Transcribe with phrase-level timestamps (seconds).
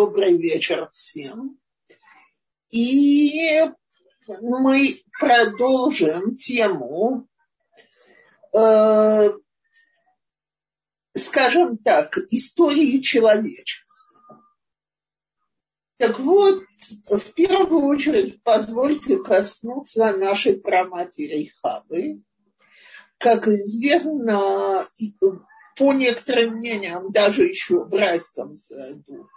[0.00, 1.58] добрый вечер всем.
[2.70, 3.60] И
[4.40, 7.28] мы продолжим тему,
[8.56, 9.30] э,
[11.14, 14.40] скажем так, истории человечества.
[15.98, 16.64] Так вот,
[17.10, 22.22] в первую очередь позвольте коснуться нашей праматери Хавы.
[23.18, 24.82] Как известно,
[25.76, 29.28] по некоторым мнениям, даже еще в райском саду.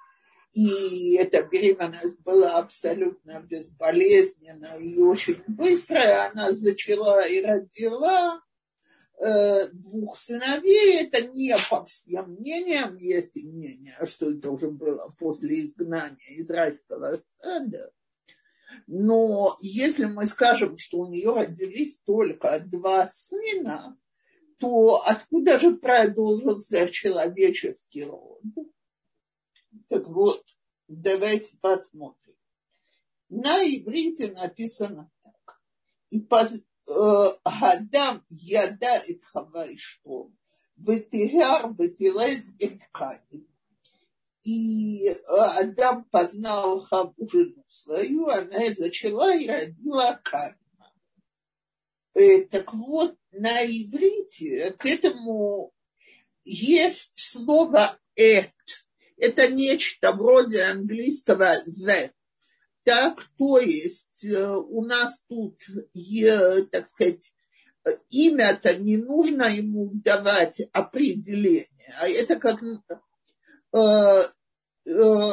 [0.54, 6.30] И эта беременность была абсолютно безболезненная и очень быстрая.
[6.30, 8.40] Она зачала и родила
[9.18, 11.02] э, двух сыновей.
[11.02, 12.98] Это не по всем мнениям.
[12.98, 17.92] Есть мнение, что это уже было после изгнания из райского сада.
[18.86, 23.98] Но если мы скажем, что у нее родились только два сына,
[24.60, 28.42] то откуда же продолжился человеческий род?
[29.90, 30.44] Так вот,
[30.88, 32.36] давайте посмотрим.
[33.30, 35.62] На иврите написано так.
[36.10, 40.32] И э, Адам яда и хава и что?
[40.76, 43.48] Ветигар ветилет и.
[44.44, 45.08] И
[45.60, 50.58] Адам познал Хаву жену свою, она зачала и родила Каина.
[52.14, 55.74] Э, так вот, на иврите к этому
[56.44, 58.52] есть слово «эт».
[59.18, 62.12] Это нечто вроде английского «that».
[62.84, 65.62] Так, то есть э, у нас тут,
[66.72, 67.32] так сказать,
[68.10, 72.62] имя-то не нужно ему давать определение, а это как...
[73.74, 74.24] Э,
[74.86, 75.32] э,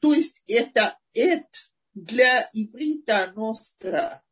[0.00, 1.46] то есть это «эт»
[1.94, 4.22] для иврита оно странно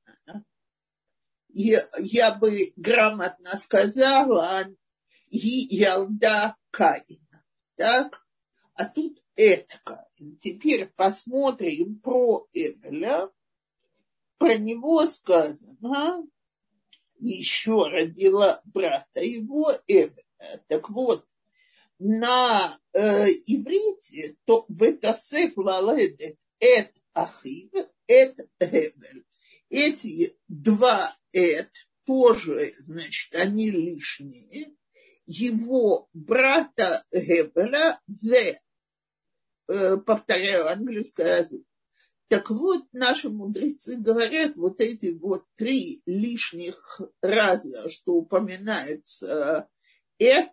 [1.57, 4.67] я бы грамотно сказала,
[5.31, 7.26] и ялда Каина.
[7.77, 8.23] Так?
[8.75, 10.37] А тут Каин.
[10.41, 13.31] Теперь посмотрим про Эвеля.
[14.39, 16.27] Про него сказано,
[17.19, 20.13] еще родила брата его Эвеля.
[20.69, 21.27] Так вот,
[21.99, 27.71] на э, иврите то в это сеф лаледет эт ахив,
[28.07, 29.25] эт Эвель
[29.71, 31.73] эти два эт
[32.05, 34.73] тоже, значит, они лишние.
[35.27, 38.55] Его брата Гебеля the,
[39.69, 41.63] э, повторяю, английский язык.
[42.29, 49.69] Так вот, наши мудрецы говорят, вот эти вот три лишних раза, что упоминается
[50.19, 50.51] эт,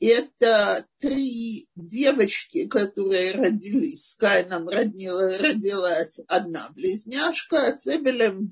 [0.00, 4.12] это три девочки, которые родились.
[4.12, 8.50] С Каином родила, родилась одна близняшка, а с Эбелем.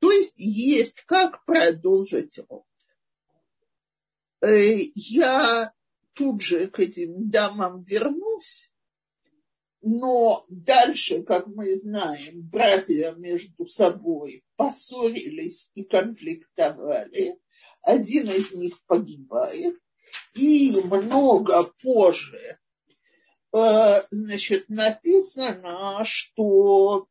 [0.00, 2.64] То есть есть как продолжить род.
[4.40, 5.72] Э, я
[6.14, 8.70] тут же к этим дамам вернусь,
[9.80, 17.38] но дальше, как мы знаем, братья между собой поссорились и конфликтовали.
[17.82, 19.76] Один из них погибает,
[20.34, 22.58] и много позже
[23.52, 27.08] э, значит, написано, что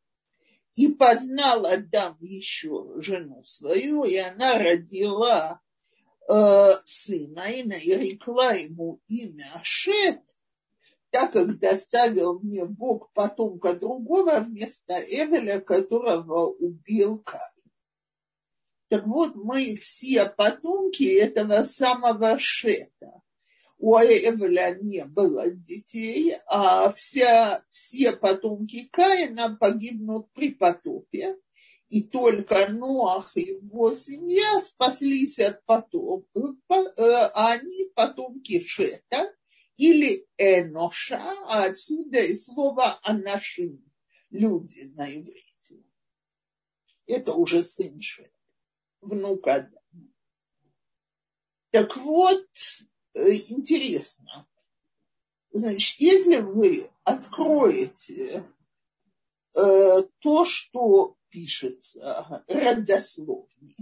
[0.76, 5.60] и познал Адам еще жену свою, и она родила
[6.30, 10.22] э, сына, и нарекла ему имя Шет,
[11.10, 17.42] так как доставил мне Бог потомка другого вместо Эвеля, которого убил Каин.
[18.90, 23.22] Так вот, мы все потомки этого самого Шета.
[23.80, 31.38] У Эвеля не было детей, а вся, все потомки Каина погибнут при потопе.
[31.90, 39.34] И только Ноах и его семья спаслись от потопа, а они потомки Шета
[39.78, 43.90] или Эноша, а отсюда и слово Анашим,
[44.32, 45.84] люди на иврите.
[47.06, 48.32] Это уже сын Шета
[49.00, 49.82] внук Адама.
[51.72, 52.48] Так вот,
[53.14, 54.46] э, интересно.
[55.52, 58.46] Значит, если вы откроете
[59.54, 63.76] то, что пишется родословнее,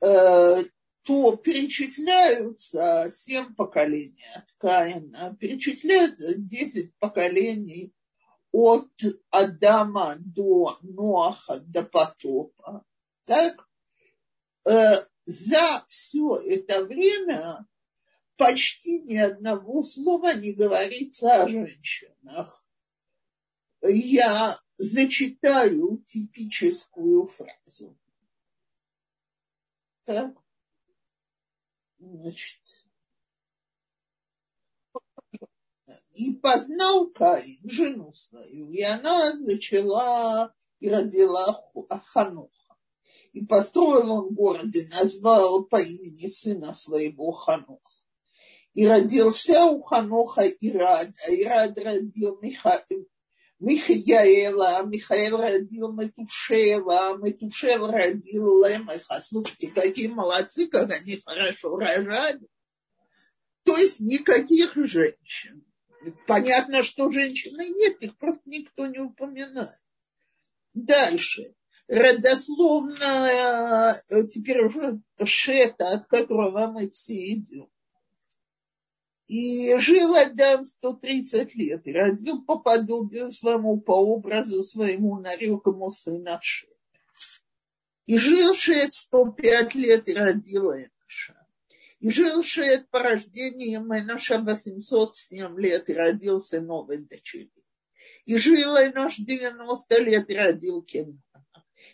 [0.00, 0.64] э,
[1.02, 7.92] то перечисляются семь поколений от Каина, перечисляются десять поколений
[8.52, 8.88] от
[9.30, 12.84] Адама до Ноаха до потопа.
[13.24, 13.68] Так?
[14.64, 17.66] Э, за все это время
[18.36, 22.63] почти ни одного слова не говорится о женщинах.
[23.86, 27.96] Я зачитаю типическую фразу.
[30.04, 30.34] Так?
[31.98, 32.60] Значит,
[36.14, 41.56] И познал Каин жену свою, и она зачала и родила
[42.06, 42.76] Хануха.
[43.32, 48.04] И построил он город и назвал по имени сына своего Хануха.
[48.74, 52.84] И родился у Ханоха Ирад, а Ирад родил Миха...
[53.60, 59.20] Михаила, Михаил родил Метушева, Метушев родил Лемеха.
[59.20, 62.46] Слушайте, какие молодцы, как они хорошо рожали.
[63.64, 65.64] То есть никаких женщин.
[66.26, 69.70] Понятно, что женщины есть, их просто никто не упоминает.
[70.74, 71.54] Дальше.
[71.86, 77.68] Родословно, э, теперь уже Шета, от которого мы все идем.
[79.26, 85.88] И жил Адам 130 лет, и родил по подобию своему, по образу своему, нарек ему
[85.90, 86.76] сына Шет.
[88.06, 91.46] И жил Шет 105 лет, и родил Эноша.
[92.00, 97.50] И жил Шет по рождению Эноша 807 лет, и родился новый дочерей.
[98.26, 101.18] И жил Энош 90 лет, и родил Кена.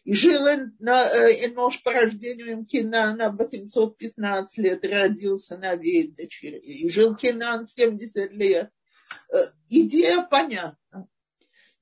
[0.04, 6.60] И жил Энош по рождению Кинана 815 лет, родился на вид дочерей.
[6.60, 8.70] И жил Кинан 70 лет.
[9.32, 9.36] Э,
[9.68, 11.08] идея понятна.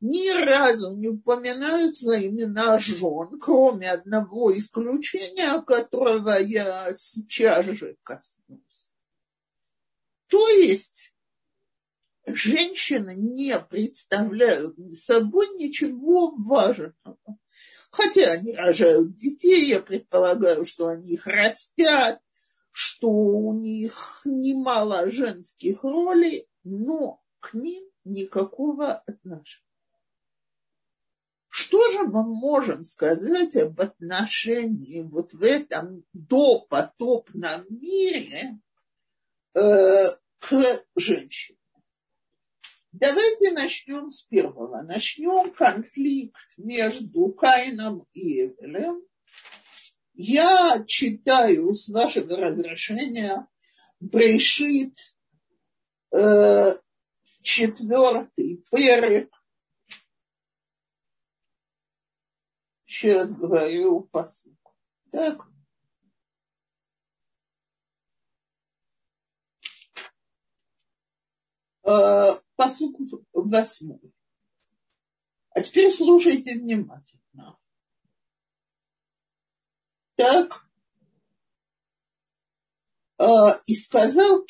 [0.01, 8.93] Ни разу не упоминаются имена жен, кроме одного исключения, которого я сейчас же коснусь.
[10.29, 11.13] То есть
[12.27, 17.38] женщины не представляют собой ничего важного
[17.91, 22.21] Хотя они рожают детей, я предполагаю, что они их растят,
[22.71, 29.65] что у них немало женских ролей, но к ним никакого отношения.
[31.49, 38.61] Что же мы можем сказать об отношении вот в этом допотопном мире
[39.55, 40.05] э,
[40.39, 41.58] к женщине?
[43.01, 44.83] Давайте начнем с первого.
[44.83, 49.03] Начнем конфликт между Каином и Эвелем.
[50.15, 53.47] Я читаю с вашего разрешения
[54.01, 54.97] Брешит
[56.13, 56.71] э,
[57.43, 59.33] четвертый перек.
[62.85, 64.75] Сейчас говорю посылку.
[65.13, 65.47] Так.
[71.89, 74.13] Э, посуку восьмой.
[75.51, 77.57] А теперь слушайте внимательно.
[80.17, 80.69] Так.
[83.19, 83.25] Э,
[83.65, 84.45] и сказал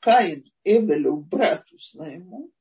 [0.00, 2.52] Каин Эвелю, брату своему,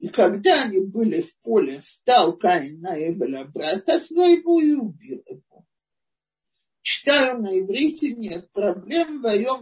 [0.00, 5.65] и когда они были в поле, встал Каин на Эвеля, брата своего, и убил его
[6.86, 9.20] читаю на иврите, нет проблем.
[9.20, 9.60] Воем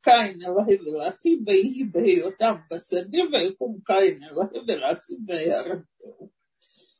[0.00, 6.32] Каина Лахевелахи, Баи Баио там посаде, Вайкум Каина Лахевелахи, Баярабеу.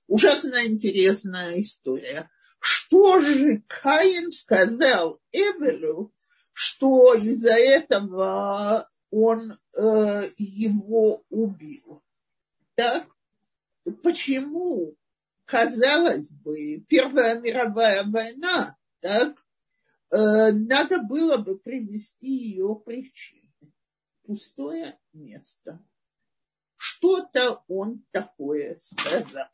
[0.09, 2.29] Ужасно интересная история.
[2.59, 6.13] Что же Каин сказал Эвелю,
[6.53, 12.03] что из-за этого он э, его убил?
[12.75, 13.07] Так?
[14.03, 14.97] Почему?
[15.45, 19.44] Казалось бы, Первая мировая война, так,
[20.15, 23.51] Э, надо было бы привести ее причины.
[24.23, 25.85] Пустое место.
[26.77, 29.49] Что-то он такое сказал.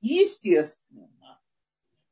[0.00, 1.40] Естественно,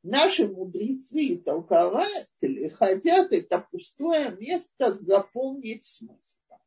[0.04, 6.60] наши мудрецы и толкователи хотят это пустое место заполнить смыслом.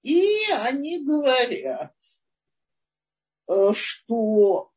[0.00, 0.24] И
[0.62, 1.94] они говорят,
[3.48, 4.72] э, что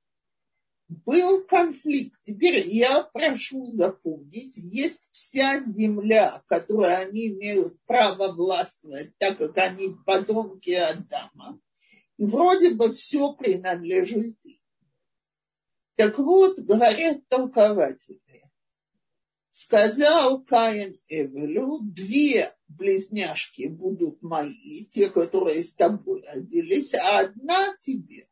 [0.91, 2.19] был конфликт.
[2.24, 9.95] Теперь я прошу запомнить, есть вся земля, которую они имеют право властвовать, так как они
[10.05, 11.60] потомки Адама.
[12.17, 14.60] И вроде бы все принадлежит им.
[15.95, 18.43] Так вот, говорят толкователи,
[19.50, 28.27] сказал Каин Эвелю, две близняшки будут мои, те, которые с тобой родились, а одна тебе.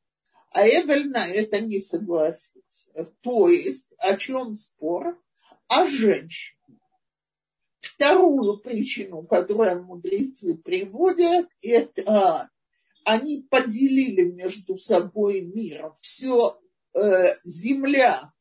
[0.52, 3.14] А Эвель на это не согласился.
[3.22, 5.22] То есть, о чем спор?
[5.68, 6.58] О женщине.
[7.80, 12.50] Вторую причину, которую мудрецы приводят, это
[13.06, 15.92] они поделили между собой мир.
[16.00, 16.60] Все
[16.94, 18.34] э, земля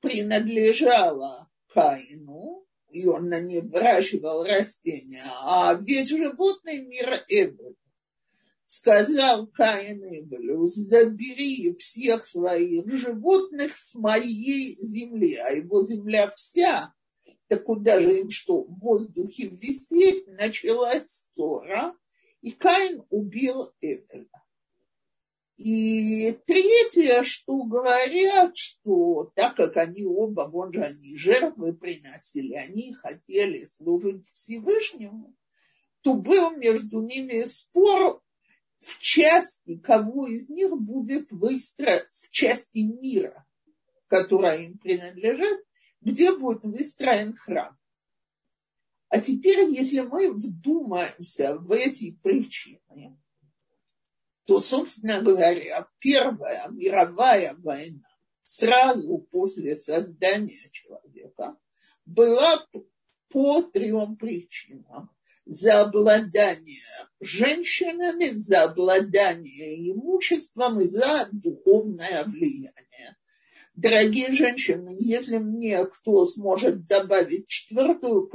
[0.00, 7.76] принадлежала Каину, и он на ней выращивал растения, а весь животный мир Эвель
[8.68, 16.92] сказал Каин Ивелю, забери всех своих животных с моей земли, а его земля вся,
[17.48, 21.96] так куда же им что, в воздухе висеть, началась ссора,
[22.42, 24.28] И Каин убил Эвеля.
[25.56, 32.92] И третье, что говорят, что так как они оба, вон же они жертвы приносили, они
[32.92, 35.34] хотели служить Всевышнему,
[36.02, 38.22] то был между ними спор
[38.78, 43.46] в части, кого из них будет выстроен, в части мира,
[44.06, 45.64] которая им принадлежит,
[46.00, 47.76] где будет выстроен храм.
[49.08, 53.18] А теперь, если мы вдумаемся в эти причины,
[54.44, 58.08] то, собственно говоря, Первая мировая война
[58.44, 61.56] сразу после создания человека
[62.06, 62.66] была
[63.28, 65.10] по трем причинам.
[65.50, 66.82] За обладание
[67.20, 73.16] женщинами, за обладание имуществом и за духовное влияние.
[73.74, 78.30] Дорогие женщины, если мне кто сможет добавить четвертую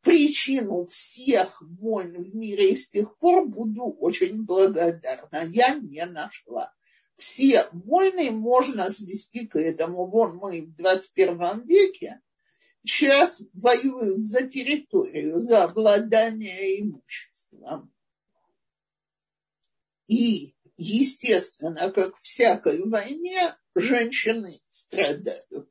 [0.00, 5.44] причину всех войн в мире и с тех пор буду очень благодарна.
[5.46, 6.72] Я не нашла.
[7.16, 10.06] Все войны можно свести к этому.
[10.06, 12.22] Вон мы в 21 веке
[12.84, 17.92] сейчас воюют за территорию, за обладание имуществом.
[20.06, 25.70] И, естественно, как в всякой войне, женщины страдают.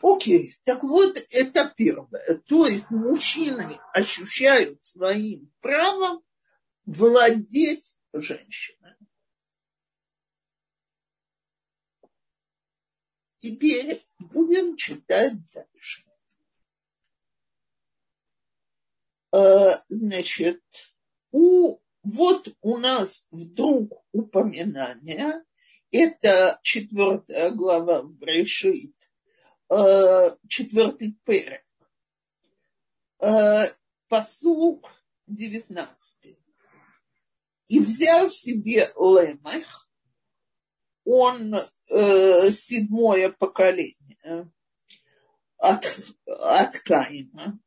[0.00, 2.40] Окей, так вот это первое.
[2.46, 6.22] То есть мужчины ощущают своим правом
[6.86, 8.77] владеть женщиной.
[13.40, 16.04] Теперь будем читать дальше.
[19.30, 20.62] А, значит,
[21.30, 25.44] у, вот у нас вдруг упоминание,
[25.90, 28.94] это четвертая глава в Брешит,
[29.70, 31.64] Э, четвертый перек.
[33.20, 33.64] Э,
[34.08, 34.94] посук
[35.26, 36.42] девятнадцатый.
[37.66, 39.87] И взял себе Лемех,
[41.10, 44.52] он э, седьмое поколение
[45.56, 45.86] от,
[46.26, 47.58] от Каина,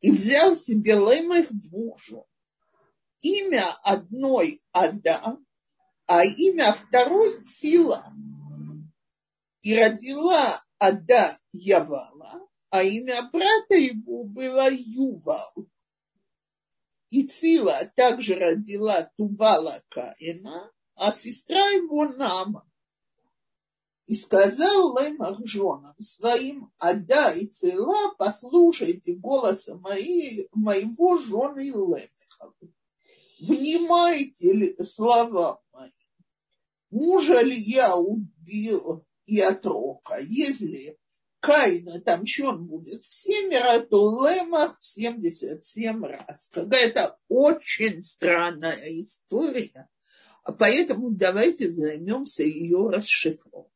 [0.00, 2.24] и взял себе Лемех двух жен.
[3.22, 5.38] Имя одной Ада,
[6.06, 8.04] а имя второй Сила.
[9.62, 15.54] И родила Ада Явала, а имя брата его было Ювал.
[17.08, 22.69] И Цила также родила Тувала Каина, а сестра его Нама.
[24.10, 32.52] И сказал Лемах женам своим, Ада и Цила, послушайте голоса моей, моего жены Лемеха.
[33.40, 35.92] Внимайте слова мои.
[36.90, 40.18] Мужа ли я убил и от рока.
[40.18, 40.98] Если
[41.38, 46.48] Каин отомщен будет в семеро, то Лемах в 77 раз.
[46.52, 49.88] Какая-то очень странная история.
[50.42, 53.70] А поэтому давайте займемся ее расшифровкой.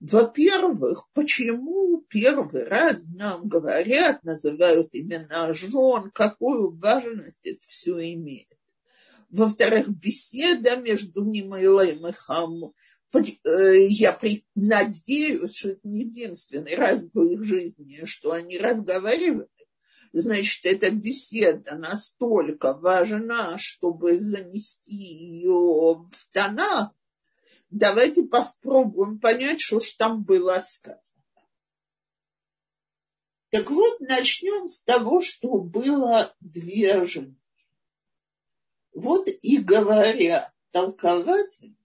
[0.00, 8.48] Во-первых, почему первый раз нам говорят, называют имена жен, какую важность это все имеет.
[9.30, 12.72] Во-вторых, беседа между ним и Лемехом
[13.12, 14.18] Э, я
[14.54, 19.48] надеюсь, что это не единственный раз в их жизни, что они разговаривали.
[20.12, 26.90] Значит, эта беседа настолько важна, чтобы занести ее в тонах.
[27.70, 31.02] Давайте попробуем понять, что же там было сказано.
[33.50, 37.36] Так вот, начнем с того, что было две жены.
[38.92, 41.76] Вот и говорят толкователи,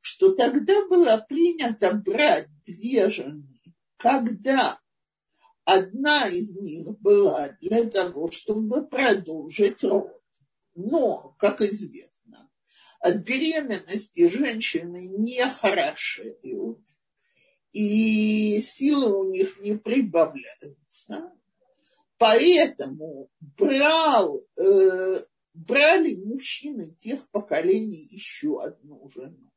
[0.00, 3.46] что тогда было принято брать две жены,
[3.96, 4.80] когда
[5.64, 10.20] одна из них была для того, чтобы продолжить род.
[10.74, 12.21] Но, как известно,
[13.02, 16.80] от беременности женщины не хорошеют,
[17.72, 21.32] и силы у них не прибавляются.
[22.16, 25.20] Поэтому брал, э,
[25.52, 29.50] брали мужчины тех поколений еще одну жену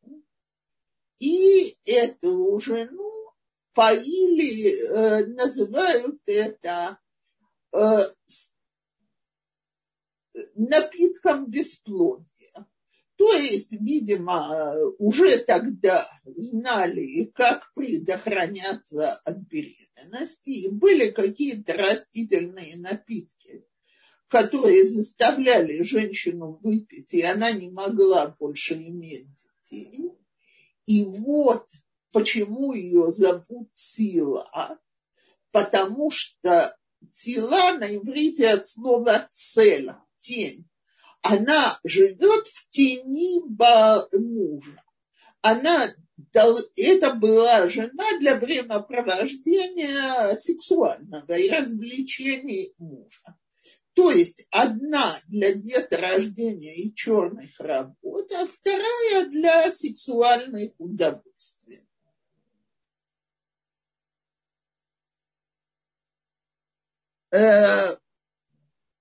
[1.20, 3.32] и эту жену
[3.74, 7.00] поили, э, называют это
[7.74, 8.00] э,
[10.56, 12.68] напитком бесплодия.
[13.18, 23.66] То есть, видимо, уже тогда знали, как предохраняться от беременности, и были какие-то растительные напитки,
[24.28, 29.30] которые заставляли женщину выпить, и она не могла больше иметь
[29.70, 30.12] детей.
[30.86, 31.68] И вот
[32.12, 34.80] почему ее зовут Сила,
[35.52, 36.78] потому что
[37.14, 40.68] тела на иврите от слова цель, тень.
[41.28, 43.42] Она живет в тени
[44.16, 44.80] мужа.
[45.42, 45.92] Она,
[46.76, 53.36] это была жена для времяпровождения сексуального и развлечений мужа.
[53.96, 61.90] То есть одна для деторождения и черных работ, а вторая для сексуальных удовольствий.
[67.32, 67.98] Э,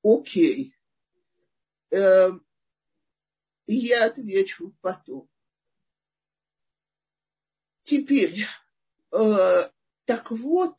[0.03, 0.74] окей.
[1.95, 2.31] Э,
[3.67, 5.29] я отвечу потом.
[7.83, 8.45] Теперь,
[9.13, 9.71] э,
[10.07, 10.77] так вот,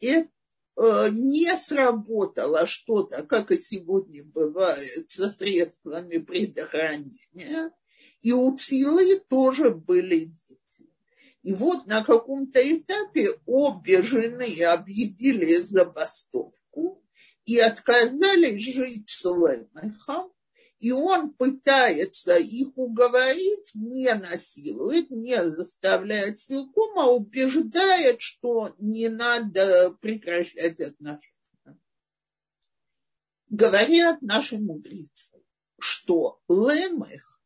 [0.00, 0.30] это
[0.74, 7.72] Э, не сработало что-то, как и сегодня бывает, со средствами предохранения,
[8.22, 10.90] и у Цилы тоже были дети.
[11.42, 17.04] И вот на каком-то этапе обе жены объявили забастовку
[17.44, 20.32] и отказались жить с Лемехом,
[20.82, 29.96] и он пытается их уговорить, не насилует, не заставляет силком, а убеждает, что не надо
[30.00, 31.78] прекращать отношения.
[33.48, 35.40] Говорят наши мудрецы,
[35.78, 37.40] что Лемех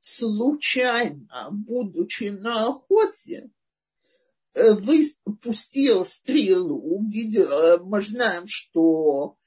[0.00, 3.50] случайно, будучи на охоте,
[4.52, 9.38] э, выпустил стрелу, увидел, мы знаем, что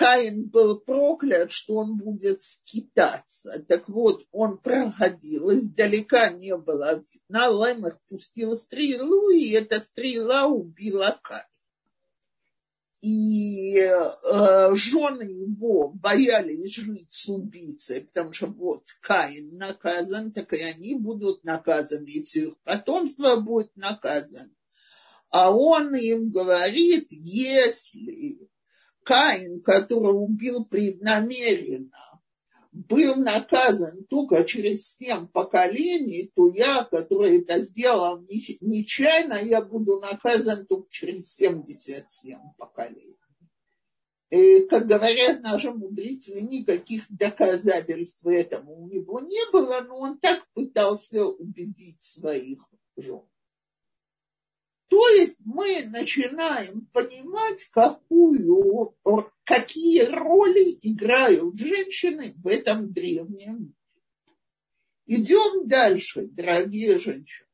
[0.00, 3.62] Каин был проклят, что он будет скитаться.
[3.68, 7.50] Так вот, он проходил, издалека не было видно.
[7.50, 11.44] Лемех пустил стрелу, и эта стрела убила Каина.
[13.02, 20.62] И э, жены его боялись жить с убийцей, потому что вот Каин наказан, так и
[20.62, 24.50] они будут наказаны, и все их потомство будет наказано.
[25.28, 28.48] А он им говорит, если
[29.04, 32.20] Каин, который убил преднамеренно,
[32.72, 38.24] был наказан только через семь поколений, то я, который это сделал
[38.60, 43.18] нечаянно, я буду наказан только через 77 поколений.
[44.30, 50.46] И, как говорят наши мудрецы, никаких доказательств этому у него не было, но он так
[50.52, 52.60] пытался убедить своих
[52.96, 53.22] жен.
[54.90, 58.96] То есть мы начинаем понимать, какую,
[59.44, 63.72] какие роли играют женщины в этом древнем мире.
[65.06, 67.49] Идем дальше, дорогие женщины.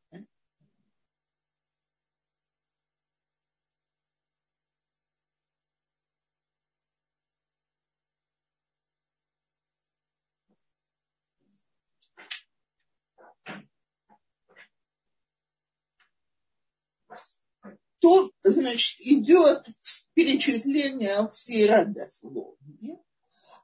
[18.06, 19.66] То, значит, идет
[20.14, 22.96] перечисление всей родословни.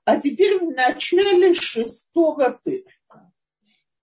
[0.05, 3.33] А теперь в начале шестого века.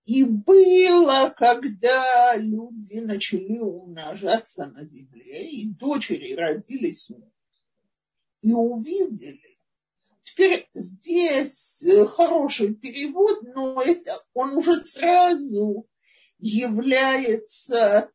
[0.06, 7.10] И было, когда люди начали умножаться на земле, и дочери родились
[8.40, 9.44] и увидели.
[10.22, 11.84] Теперь здесь
[12.16, 15.86] хороший перевод, но это он уже сразу
[16.40, 18.10] является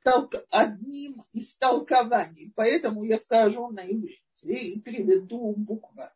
[0.50, 2.52] одним из толкований.
[2.56, 6.12] Поэтому я скажу на иврите и переведу буквально.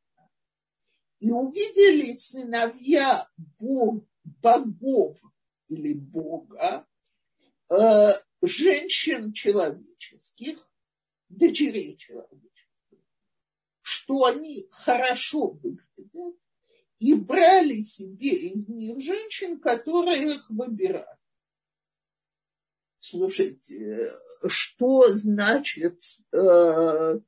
[1.20, 3.28] И увидели сыновья
[3.60, 5.20] бог, богов
[5.68, 6.88] или Бога,
[7.70, 10.68] э, женщин человеческих,
[11.28, 13.00] дочерей человеческих,
[13.82, 16.36] что они хорошо выглядят,
[17.00, 21.19] и брали себе из них женщин, которые их выбирали.
[23.00, 24.12] Слушайте,
[24.48, 26.02] что значит
[26.34, 27.20] э,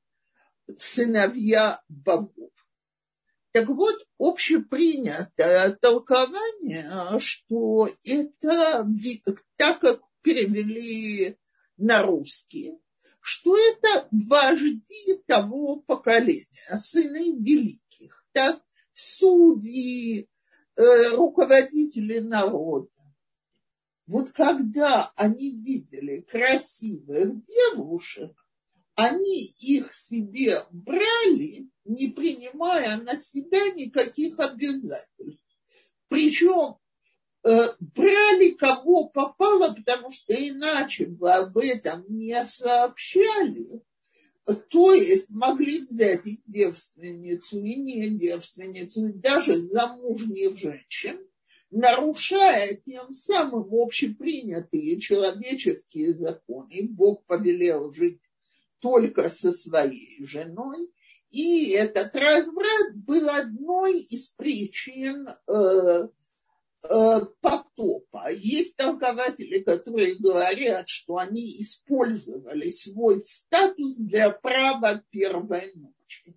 [0.76, 2.52] сыновья богов?
[3.52, 8.86] Так вот, общепринятое толкование, что это,
[9.56, 11.38] так как перевели
[11.78, 12.78] на русский,
[13.22, 18.62] что это вожди того поколения, сыны великих, так,
[18.94, 20.30] судьи,
[20.76, 22.90] э, руководители народа.
[24.12, 28.34] Вот когда они видели красивых девушек,
[28.95, 35.47] они их себе брали, не принимая на себя никаких обязательств.
[36.10, 36.76] Причем
[37.45, 43.82] э, брали кого попало, потому что иначе бы об этом не сообщали.
[44.71, 51.26] То есть могли взять и девственницу, и не девственницу, и даже замужних женщин,
[51.72, 56.90] нарушая тем самым общепринятые человеческие законы.
[56.90, 58.20] Бог повелел жить
[58.80, 60.92] только со своей женой,
[61.30, 66.08] И этот разврат был одной из причин э,
[66.84, 68.30] э, потопа.
[68.34, 76.36] Есть толкователи, которые говорят, что они использовали свой статус для права первой ночи.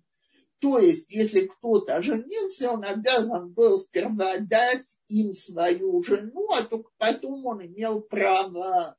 [0.65, 6.89] То есть, если кто-то женился, он обязан был сперва дать им свою жену, а только
[6.97, 8.97] потом он имел право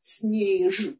[0.00, 0.98] с ней жить.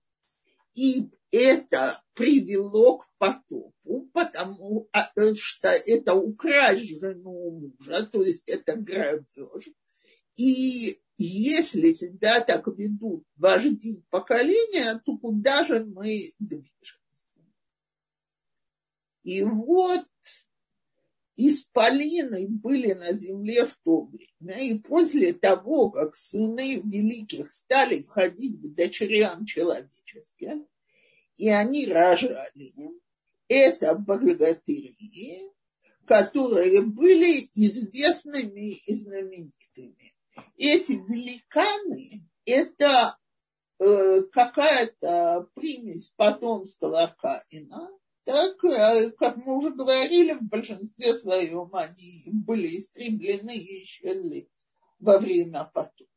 [0.74, 8.50] И это привело к потопу, потому а, э, что это украсть жену мужа, то есть
[8.50, 9.70] это грабеж.
[10.36, 17.01] И если себя так ведут вожди поколения, то куда же мы движемся?
[19.22, 20.04] И вот
[21.36, 28.60] исполины были на земле в то время, и после того, как сыны великих стали входить
[28.60, 30.66] к дочерям человеческим,
[31.36, 32.74] и они рожали,
[33.48, 34.96] это богатыри,
[36.06, 40.12] которые были известными и знаменитыми.
[40.56, 43.18] Эти великаны– это
[43.78, 47.88] э, какая-то примесь потомства Каина–
[48.24, 54.48] так, э, как мы уже говорили, в большинстве своем они были истреблены и исчезли
[54.98, 56.08] во время потопа.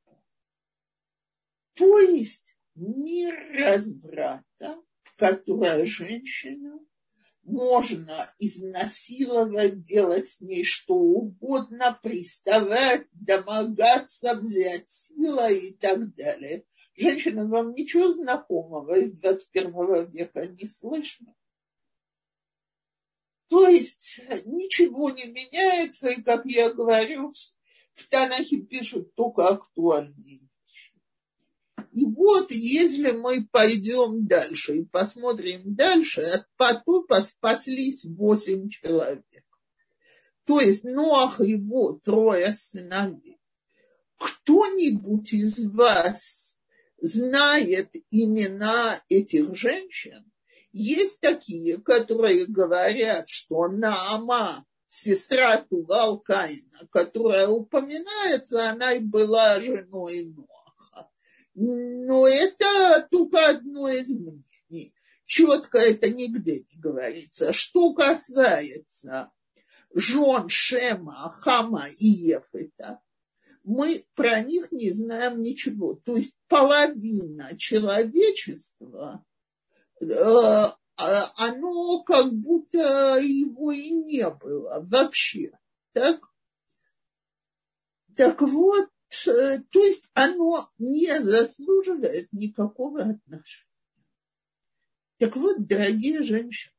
[1.74, 6.80] То есть мир разврата, в которой женщина
[7.44, 16.66] можно изнасиловать, делать с ней что угодно, приставать, домогаться, взять силой и так далее.
[16.96, 21.36] Женщина, вам ничего знакомого из 21 века не слышно?
[23.48, 27.32] То есть ничего не меняется, и, как я говорю,
[27.94, 30.42] в Танахе пишут только актуальные.
[31.94, 39.24] И вот, если мы пойдем дальше и посмотрим дальше, от потопа спаслись восемь человек.
[40.46, 43.40] То есть Ноах и его трое сыновей.
[44.18, 46.60] Кто-нибудь из вас
[47.00, 50.32] знает имена этих женщин?
[50.78, 60.34] Есть такие, которые говорят, что Наама, сестра Тугал Каина, которая упоминается, она и была женой
[60.36, 61.10] Ноаха.
[61.54, 64.94] Но это только одно из мнений.
[65.26, 67.54] Четко это нигде не говорится.
[67.54, 69.32] Что касается
[69.94, 73.00] жен Шема, Хама и Ефета,
[73.64, 75.94] мы про них не знаем ничего.
[75.94, 79.24] То есть половина человечества
[80.98, 85.52] оно как будто его и не было вообще.
[85.94, 86.22] Так,
[88.16, 88.90] так вот,
[89.28, 93.66] э, то есть оно не заслуживает никакого отношения.
[95.18, 96.74] Так вот, дорогие женщины,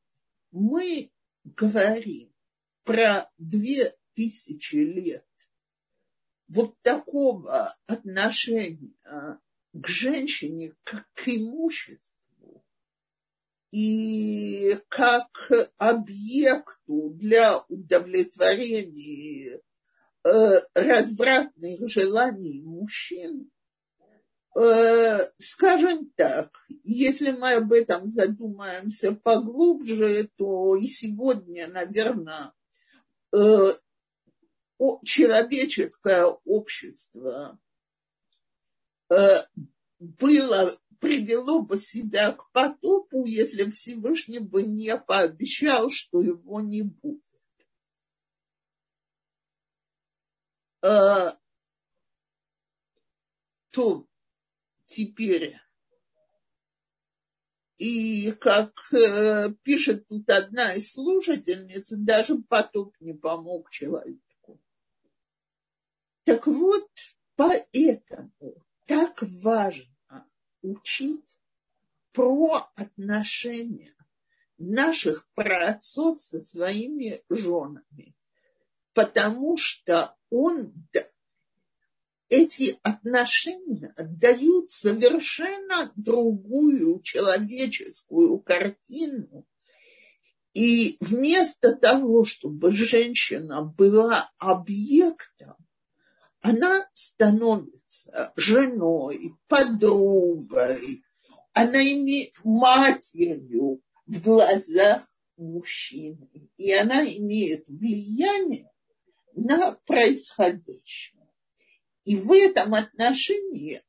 [0.51, 1.11] мы
[1.45, 2.33] говорим
[2.85, 5.27] про две тысячи лет
[6.49, 8.95] вот такого отношения
[9.73, 12.16] к женщине как к имуществу,
[13.71, 15.29] и как
[15.79, 19.61] объекту для удовлетворения
[20.25, 23.51] э, развратных желаний мужчин,
[24.57, 26.53] э, скажем так,
[26.85, 32.53] если мы об этом задумаемся поглубже, то и сегодня, наверное,
[33.33, 33.73] э,
[35.05, 37.59] человеческое общество
[39.99, 47.23] было привело бы себя к потопу, если Всевышний бы не пообещал, что его не будет.
[50.83, 51.39] А,
[53.71, 54.07] то
[54.87, 55.55] теперь
[57.79, 64.61] и как э, пишет тут одна из слушательниц, даже потоп не помог человеку.
[66.25, 66.89] Так вот,
[67.37, 69.96] поэтому так важно
[70.67, 71.39] учить
[72.13, 73.95] про отношения
[74.59, 78.17] наших праотцов со своими женами,
[78.93, 80.73] потому что он,
[82.29, 89.47] эти отношения дают совершенно другую человеческую картину.
[90.55, 95.66] И вместо того, чтобы женщина была объектом,
[96.47, 101.03] она становится женой, подругой,
[101.53, 105.05] она имеет матерью в глазах
[105.37, 108.71] мужчины, и она имеет влияние
[109.35, 111.29] на происходящее.
[112.05, 113.83] И в этом отношении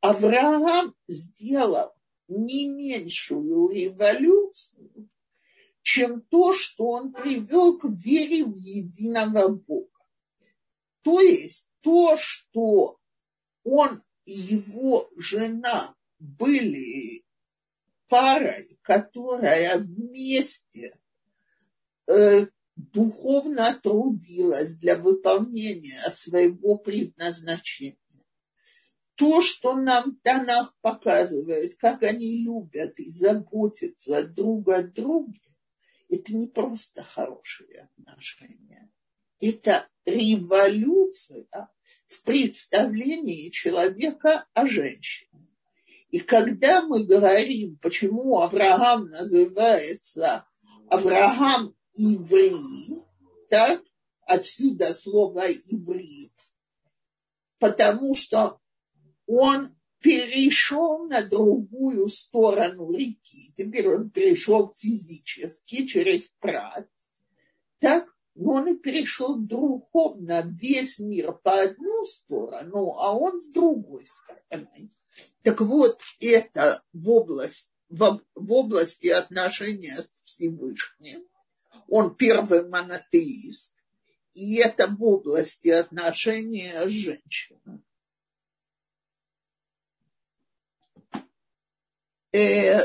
[0.00, 1.92] Авраам сделал
[2.26, 5.10] не меньшую революцию,
[5.82, 9.90] чем то, что он привел к вере в единого Бога.
[11.02, 12.98] То есть то, что
[13.64, 17.24] он и его жена были
[18.08, 20.94] парой, которая вместе
[22.06, 27.96] э, духовно трудилась для выполнения своего предназначения.
[29.14, 35.40] То, что нам Танах показывает, как они любят и заботятся друг о друге,
[36.08, 38.90] это не просто хорошие отношения.
[39.40, 41.46] Это революция
[42.06, 45.30] в представлении человека о женщине.
[46.10, 50.46] И когда мы говорим, почему Авраам называется
[50.88, 53.00] Авраам иври,
[53.48, 53.82] так,
[54.26, 56.34] отсюда слово иврит,
[57.58, 58.60] потому что
[59.26, 63.52] он перешел на другую сторону реки.
[63.56, 66.88] Теперь он перешел физически через прат.
[67.78, 74.04] Так, но он и перешел духовно весь мир по одну сторону, а он с другой
[74.06, 74.90] стороны.
[75.42, 81.26] Так вот, это в, область, в, в области отношения с Всевышним.
[81.88, 83.76] Он первый монотеист.
[84.34, 87.82] И это в области отношения с женщиной.
[92.32, 92.78] Э,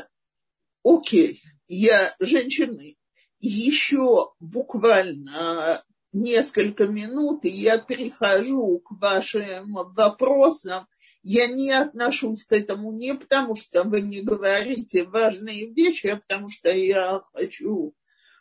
[0.84, 2.98] окей, я женщины.
[3.40, 10.88] Еще буквально несколько минут, и я перехожу к вашим вопросам.
[11.24, 16.50] Я не отношусь к этому не потому, что вы не говорите важные вещи, а потому
[16.50, 17.94] что я хочу,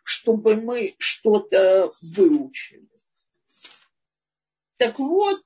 [0.04, 2.88] чтобы мы что-то выучили.
[4.78, 5.42] Так вот,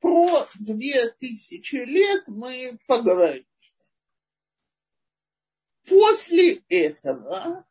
[0.00, 3.46] про две тысячи лет мы поговорим.
[5.88, 7.66] После этого,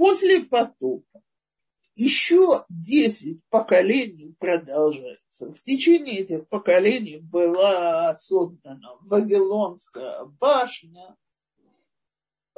[0.00, 1.22] после потопа,
[1.94, 5.52] еще 10 поколений продолжается.
[5.52, 11.14] В течение этих поколений была создана Вавилонская башня,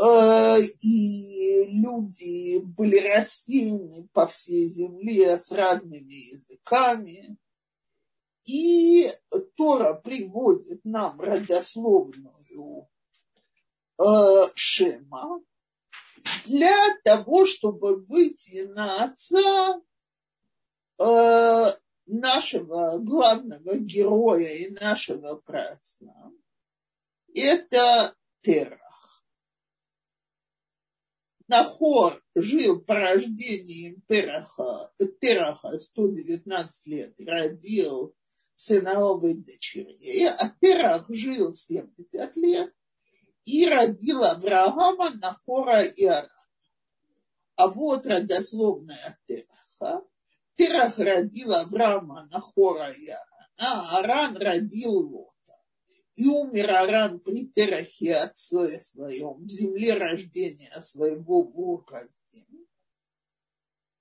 [0.01, 7.37] э, и люди были рассеяны по всей земле с разными языками.
[8.45, 9.11] И
[9.57, 12.87] Тора приводит нам родословную
[13.99, 15.43] э, Шема,
[16.47, 19.81] для того, чтобы выйти на отца
[20.99, 21.67] э,
[22.07, 26.13] нашего главного героя и нашего праотца,
[27.35, 28.83] это Терах.
[31.49, 38.15] Нахор жил по рождению Тераха, Тераха 119 лет, родил
[38.55, 42.73] сынов и дочерей, а Терах жил 70 лет
[43.45, 46.29] и родила Авраама, Нахора и Арана.
[47.57, 50.05] А вот родословная Тераха.
[50.57, 55.33] Терах родил Авраама, Нахора и Арана, а Аран родил Лота.
[56.15, 62.13] И умер Аран при Терахе отце своем, в земле рождения своего в Урказде.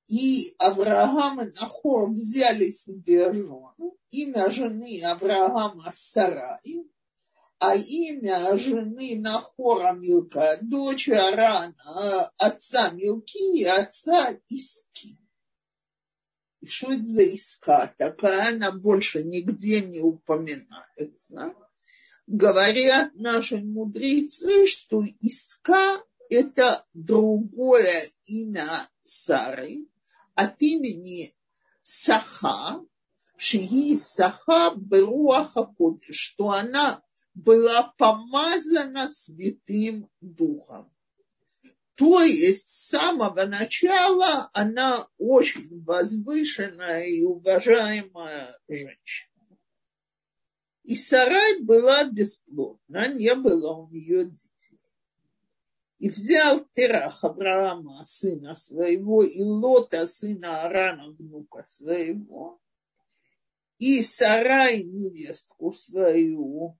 [0.07, 3.97] И Авраам и Нахор взяли себе жену.
[4.09, 6.85] Имя жены Авраама Сарай,
[7.61, 15.19] а имя жены Нахора Милка, дочь Арана, отца Милки и отца Иски.
[16.61, 17.93] И что это за Иска?
[17.99, 21.53] Такая она больше нигде не упоминается.
[22.25, 29.85] Говорят наши мудрецы, что Иска– это другое имя Сары
[30.33, 31.35] от имени
[31.83, 32.83] Саха,
[33.37, 35.71] Шии Саха Беруаха
[36.11, 40.91] что она была помазана Святым Духом.
[41.95, 49.31] То есть с самого начала она очень возвышенная и уважаемая женщина.
[50.83, 54.79] И Сарай была бесплодна, не было у нее детей.
[55.99, 62.59] И взял Терах Авраама, сына своего, и Лота, сына Арана, внука своего,
[63.77, 66.79] и Сарай, невестку свою,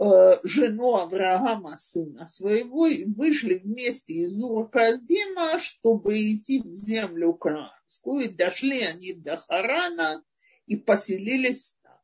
[0.00, 8.24] жену Авраама, сына своего, и вышли вместе из Ур-Каздима, чтобы идти в землю Краанскую.
[8.24, 10.24] И дошли они до Харана
[10.64, 11.98] и поселились там.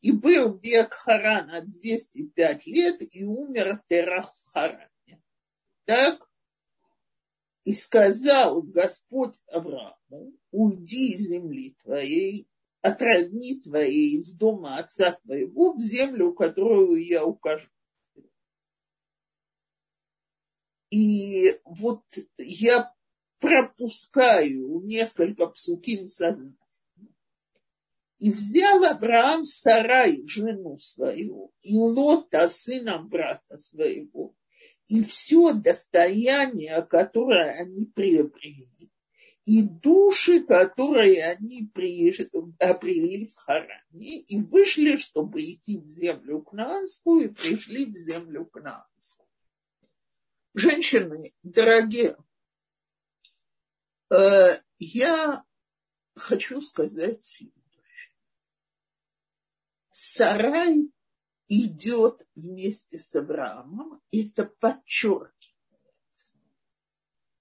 [0.00, 5.22] И был век Харана 205 лет, и умер Терах в Харане.
[5.84, 6.26] Так?
[7.64, 12.48] И сказал Господь Аврааму, уйди из земли твоей
[12.86, 17.68] от родни твоей, из дома отца твоего, в землю, которую я укажу.
[20.90, 22.02] И вот
[22.38, 22.92] я
[23.40, 26.56] пропускаю несколько псуким сознательно.
[28.18, 34.34] И взял Авраам Сарай, жену свою, и Лота, сына брата своего,
[34.88, 38.70] и все достояние, которое они приобрели,
[39.46, 41.70] и души, которые они
[42.58, 49.28] обрели в Харане, и вышли, чтобы идти в землю Кнаанскую, и пришли в землю Кнаанскую.
[50.54, 52.16] Женщины, дорогие,
[54.10, 55.44] э, я
[56.16, 58.14] хочу сказать следующее.
[59.90, 60.90] Сарай
[61.46, 65.35] идет вместе с Авраамом, это подчеркивается.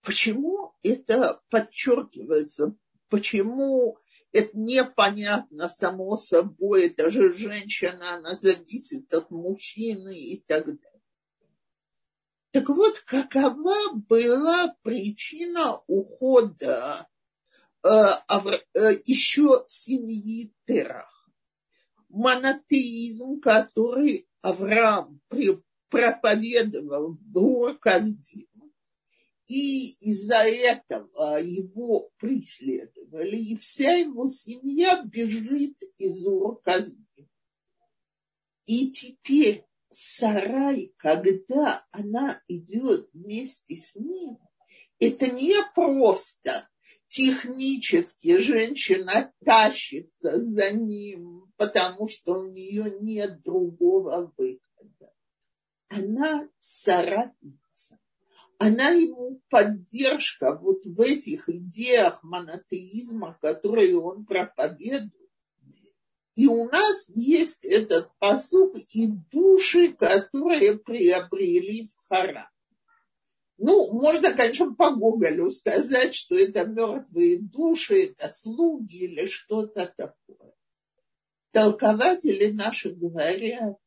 [0.05, 2.75] Почему это подчеркивается?
[3.09, 3.97] Почему
[4.31, 11.01] это непонятно само собой, это же женщина, она зависит от мужчины и так далее.
[12.51, 17.07] Так вот, какова была причина ухода
[17.83, 21.15] э, э, еще семьи Терах?
[22.15, 25.19] монотеизм, который Авраам
[25.89, 28.47] проповедовал в Урказдим,
[29.47, 37.29] и из-за этого его преследовали, и вся его семья бежит из Урказдим.
[38.65, 44.39] И теперь Сарай, когда она идет вместе с ним,
[44.99, 46.67] это не просто
[47.07, 55.13] технически женщина тащится за ним, потому что у нее нет другого выхода.
[55.87, 57.64] Она соратница.
[58.57, 65.11] Она ему поддержка вот в этих идеях монотеизма, которые он проповедует.
[66.35, 72.47] И у нас есть этот посуд и души, которые приобрели в Харам.
[73.57, 80.53] Ну, можно, конечно, по Гоголю сказать, что это мертвые души, это слуги или что-то такое.
[81.51, 83.77] Толкователи наши говорят,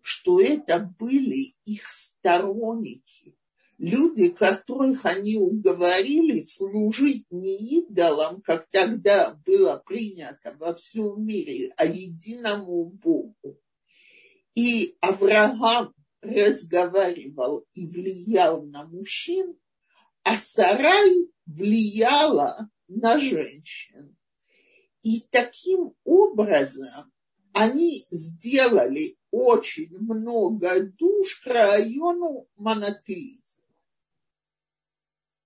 [0.00, 3.36] что это были их сторонники,
[3.82, 11.84] люди, которых они уговорили служить не идолам, как тогда было принято во всем мире, а
[11.84, 13.58] единому Богу.
[14.54, 19.56] И Авраам разговаривал и влиял на мужчин,
[20.22, 24.16] а Сарай влияла на женщин.
[25.02, 27.12] И таким образом
[27.52, 33.61] они сделали очень много душ к району монотеизма.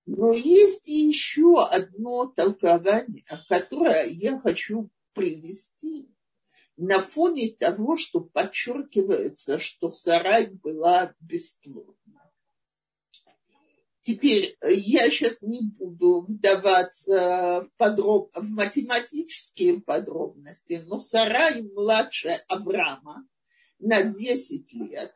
[0.07, 6.09] Но есть еще одно толкование, которое я хочу привести
[6.77, 12.31] на фоне того, что подчеркивается, что Сарай была бесплодна.
[14.01, 18.31] Теперь э, я сейчас не буду вдаваться в, подроб...
[18.33, 23.27] в математические подробности, но Сарай младше Авраама
[23.79, 25.13] на 10 лет.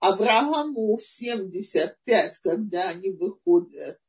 [0.00, 4.00] Аврааму 75, когда они выходят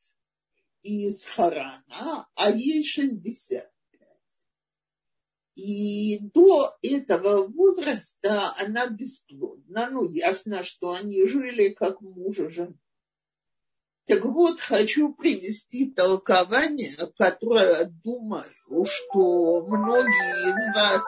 [0.84, 3.70] из Харана, а ей 60.
[5.56, 9.90] И до этого возраста она бесплодна.
[9.92, 12.74] Ну, ясно, что они жили как муж и жена.
[14.06, 18.44] Так вот, хочу привести толкование, которое, думаю,
[18.86, 21.04] что многие из вас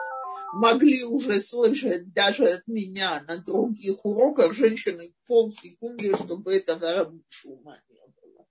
[0.54, 8.00] могли уже слышать даже от меня на других уроках женщины полсекунды, чтобы этого шума не
[8.22, 8.46] было.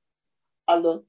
[0.65, 1.05] Алло.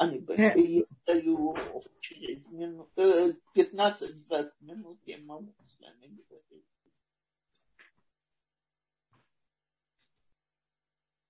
[0.00, 1.54] Они большие, стою
[2.00, 6.64] через минут, 15-20 минут я могу с вами говорить.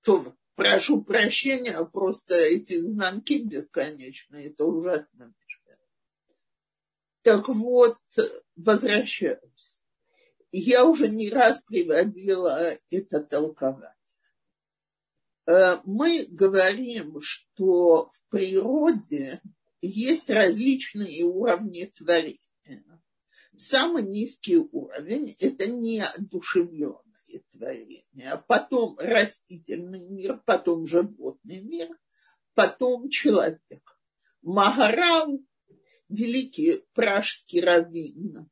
[0.02, 5.80] То, прошу прощения, просто эти звонки бесконечные, это ужасно мешает.
[7.22, 7.98] Так вот,
[8.54, 9.84] возвращаюсь.
[10.52, 13.96] Я уже не раз приводила это толкование.
[15.50, 19.40] Э, мы говорим, что в природе
[19.82, 22.38] есть различные уровни творения.
[23.56, 27.02] Самый низкий уровень– это неодушевленное
[27.50, 31.88] творение, потом растительный мир, потом животный мир,
[32.54, 33.98] потом человек.
[34.42, 35.40] Магарал,
[36.08, 38.48] великий пражский раввин,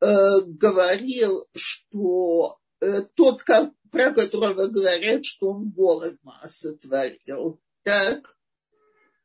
[0.00, 0.06] э,
[0.46, 3.42] говорил, что э, тот,
[3.90, 7.60] про которого говорят, что он Голодма сотворил.
[7.82, 8.36] Так?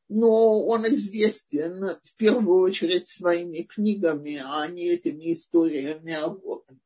[0.09, 6.79] Но он известен в первую очередь своими книгами, а не этими историями о Голоде.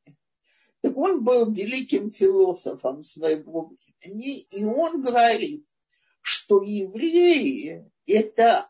[0.81, 5.65] Так он был великим философом своего времени, и он говорит,
[6.21, 8.69] что евреи– это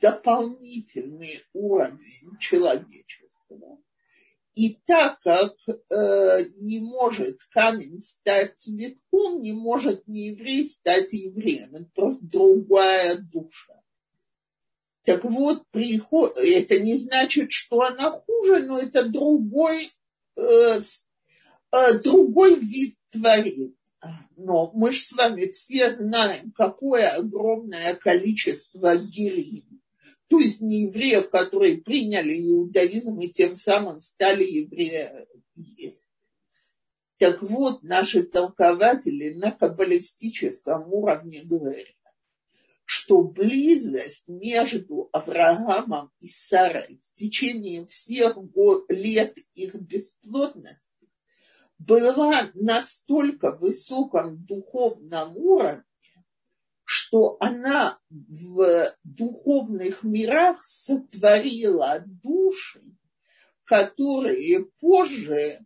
[0.00, 3.78] дополнительный уровень человечества.
[4.60, 11.74] И так как э, не может камень стать цветком, не может не еврей стать евреем.
[11.76, 13.80] Это просто другая душа.
[15.06, 16.36] Так вот, приход...
[16.36, 19.90] это не значит, что она хуже, но это другой,
[20.36, 20.78] э,
[21.72, 23.72] э, другой вид творения.
[24.36, 29.79] Но мы же с вами все знаем, какое огромное количество гирим,
[30.30, 35.26] то есть не евреев, которые приняли иудаизм и тем самым стали евреями.
[37.18, 41.96] Так вот, наши толкователи на каббалистическом уровне говорят,
[42.84, 48.38] что близость между Авраамом и Сарой в течение всех
[48.88, 51.10] лет их бесплодности
[51.76, 55.82] была настолько высоком духовном уровне,
[57.10, 62.80] что она в духовных мирах сотворила души,
[63.64, 65.58] которые позже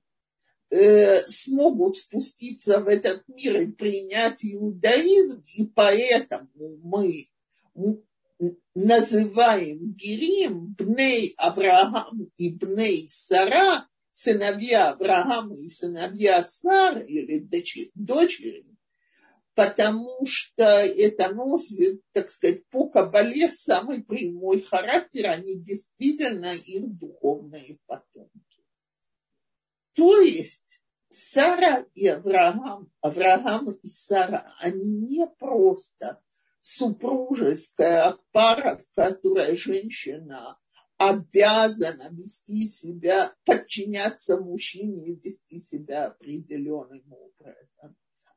[0.70, 6.48] э, смогут спуститься в этот мир и принять иудаизм, и поэтому
[6.82, 7.28] мы
[8.74, 17.46] называем Герим Бней Авраам и Бней Сара, сыновья Авраама и сыновья Сары или
[17.94, 18.64] дочери,
[19.54, 27.78] потому что это носит, так сказать, по Кабале самый прямой характер, они действительно их духовные
[27.86, 28.64] потомки.
[29.94, 36.20] То есть Сара и Авраам, Авраам и Сара, они не просто
[36.60, 40.58] супружеская пара, в которой женщина
[40.96, 47.96] обязана вести себя, подчиняться мужчине и вести себя определенным образом.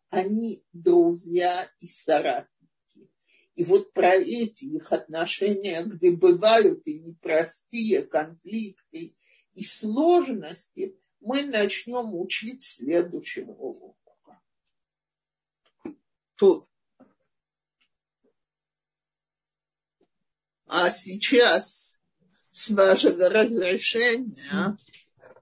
[0.09, 3.09] Они друзья и соратники.
[3.55, 9.15] И вот про эти их отношения, где бывают и непростые конфликты
[9.53, 14.41] и сложности– мы начнем учить следующего урока.
[16.35, 16.65] Тут.
[20.67, 21.99] А сейчас,
[22.51, 24.77] с вашего разрешения,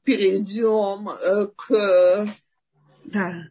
[0.04, 2.28] перейдем э, к
[3.06, 3.50] да.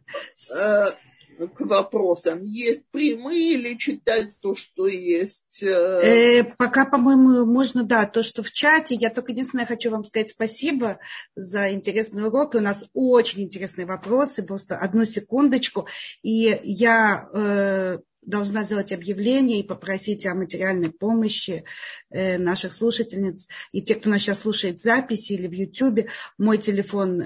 [0.55, 0.91] Э,
[1.37, 2.41] к вопросам.
[2.41, 5.61] Есть прямые или читать то, что есть?
[5.63, 8.95] Э, пока, по-моему, можно, да, то, что в чате.
[8.95, 10.99] Я только единственное хочу вам сказать спасибо
[11.35, 12.55] за интересный урок.
[12.55, 14.43] И у нас очень интересные вопросы.
[14.43, 15.87] Просто одну секундочку.
[16.23, 21.63] И я э, должна сделать объявление и попросить о материальной помощи
[22.09, 23.47] э, наших слушательниц.
[23.71, 27.21] И те, кто нас сейчас слушает записи или в YouTube, мой телефон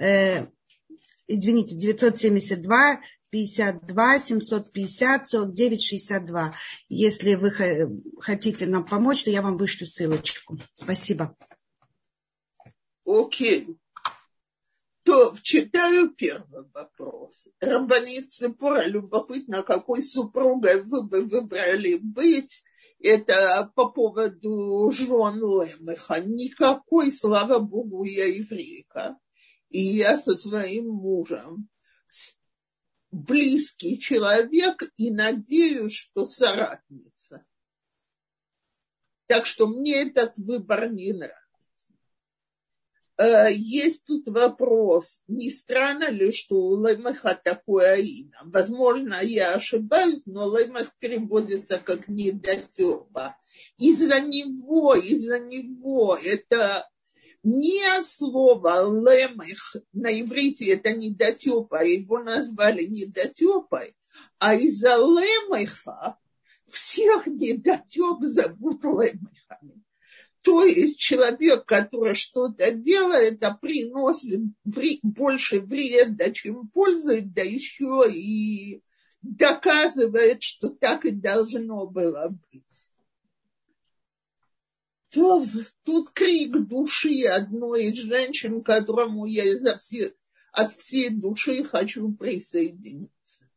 [0.00, 0.54] э, 975
[1.30, 6.54] извините, 972 52 750 49 62.
[6.88, 7.52] Если вы
[8.20, 10.58] хотите нам помочь, то я вам вышлю ссылочку.
[10.72, 11.36] Спасибо.
[13.06, 13.66] Окей.
[13.66, 13.76] Okay.
[15.02, 17.48] То читаю первый вопрос.
[17.58, 22.62] Рабанит Цепора, любопытно, какой супругой вы бы выбрали быть.
[23.02, 26.20] Это по поводу жен Лемеха.
[26.20, 29.16] Никакой, слава Богу, я еврейка
[29.70, 31.68] и я со своим мужем
[33.10, 37.44] близкий человек и надеюсь, что соратница.
[39.26, 41.40] Так что мне этот выбор не нравится.
[43.16, 48.40] Э, есть тут вопрос, не странно ли, что у Лаймеха такое имя?
[48.44, 53.36] Возможно, я ошибаюсь, но Лаймех переводится как недотепа.
[53.76, 56.88] Из-за него, из-за него это
[57.42, 63.94] не слово лемех на иврите это недотепа, его назвали недотепой,
[64.38, 66.18] а из-за лемеха
[66.68, 69.82] всех недотеп зовут лемехами.
[70.42, 74.40] То есть человек, который что-то делает, а приносит
[75.02, 78.82] больше вреда, чем пользы, да еще и
[79.22, 82.89] доказывает, что так и должно было быть
[85.10, 85.44] то
[85.84, 90.14] тут крик души одной из женщин, которому я изо все,
[90.52, 93.48] от всей души хочу присоединиться.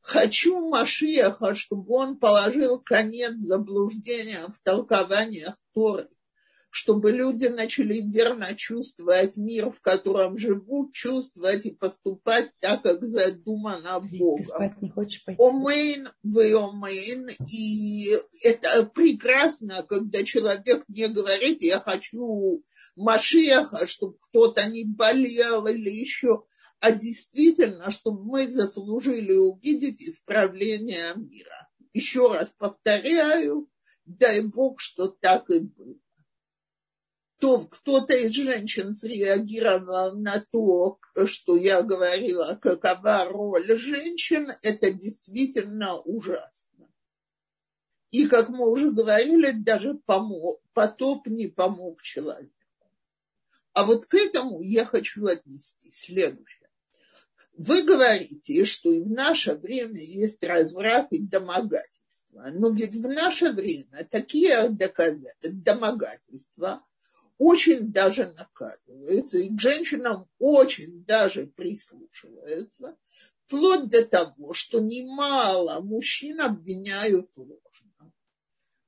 [0.00, 6.08] Хочу Машиаха, чтобы он положил конец заблуждениям в толкованиях Торы
[6.70, 14.00] чтобы люди начали верно чувствовать мир, в котором живут, чувствовать и поступать так, как задумано
[14.00, 14.44] Богом.
[15.38, 17.28] Омейн вы омейн.
[17.50, 18.10] И
[18.44, 22.60] это прекрасно, когда человек не говорит, я хочу
[22.96, 26.44] Машеха, чтобы кто-то не болел или еще.
[26.80, 31.68] а действительно, чтобы мы заслужили увидеть исправление мира.
[31.92, 33.68] Еще раз повторяю,
[34.04, 35.96] дай Бог, что так и было.
[37.38, 46.00] То кто-то из женщин среагировал на то, что я говорила, какова роль женщин, это действительно
[46.00, 46.90] ужасно.
[48.10, 52.52] И, как мы уже говорили, даже помог, потоп не помог человеку.
[53.72, 56.68] А вот к этому я хочу отнести следующее.
[57.52, 62.50] Вы говорите, что и в наше время есть разврат и домогательство.
[62.52, 64.68] Но ведь в наше время такие
[65.42, 66.84] домогательства
[67.38, 72.96] очень даже наказываются, и к женщинам очень даже прислушиваются,
[73.46, 78.12] вплоть до того, что немало мужчин обвиняют ложно.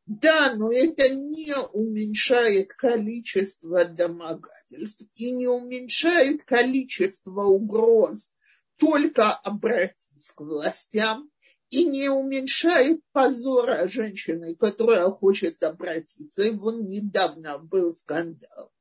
[0.06, 8.32] Да, но это не уменьшает количество домогательств и не уменьшает количество угроз.
[8.76, 11.29] Только обратись к властям
[11.70, 16.42] и не уменьшает позора женщины, которая хочет обратиться.
[16.42, 18.72] И вон недавно был скандал,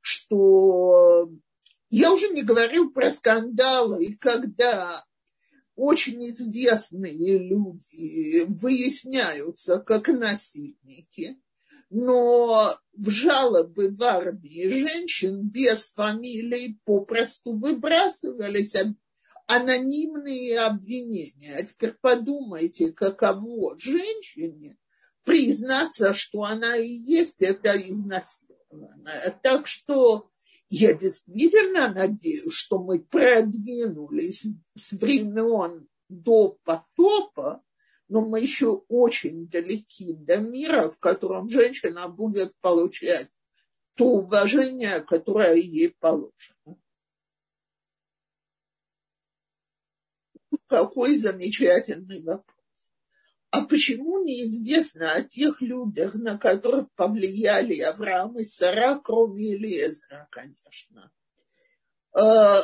[0.00, 1.30] что
[1.90, 5.04] я уже не говорю про скандалы, когда
[5.76, 11.38] очень известные люди выясняются как насильники,
[11.90, 18.74] но в жалобы в армии женщин без фамилий попросту выбрасывались
[19.46, 21.56] анонимные обвинения.
[21.56, 24.76] А теперь подумайте, каково женщине
[25.24, 29.38] признаться, что она и есть это изнасилованная.
[29.42, 30.30] Так что
[30.68, 37.62] я действительно надеюсь, что мы продвинулись с времен до потопа,
[38.08, 43.28] но мы еще очень далеки до мира, в котором женщина будет получать
[43.94, 46.76] то уважение, которое ей положено.
[50.66, 52.56] Какой замечательный вопрос.
[53.50, 61.10] А почему неизвестно о тех людях, на которых повлияли Авраам и Сара, кроме Елезра, конечно?
[62.12, 62.60] А,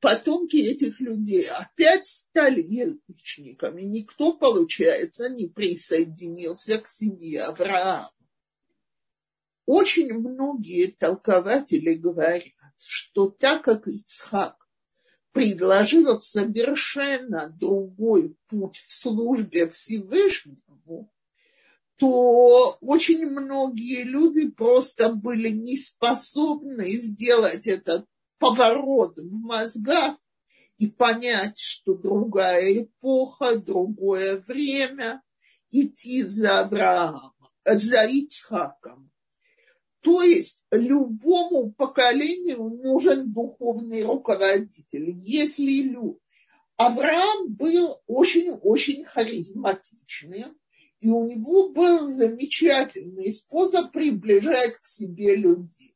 [0.00, 3.82] потомки этих людей опять стали язычниками.
[3.82, 8.10] Никто, получается, не присоединился к семье Авраама.
[9.66, 12.42] Очень многие толкователи говорят,
[12.76, 14.56] что так как Ицхак
[15.32, 21.12] предложил совершенно другой путь в службе Всевышнему,
[21.96, 28.06] то очень многие люди просто были не способны сделать этот
[28.38, 30.16] поворот в мозгах
[30.78, 35.22] и понять, что другая эпоха, другое время,
[35.70, 37.34] идти за Авраамом,
[37.66, 39.10] за Ицхаком.
[40.02, 45.10] То есть любому поколению нужен духовный руководитель.
[45.22, 46.18] Если люди...
[46.76, 50.56] Авраам был очень-очень харизматичным,
[51.00, 55.94] и у него был замечательный способ приближать к себе людей.